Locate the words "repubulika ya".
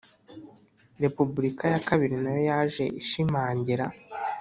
1.03-1.79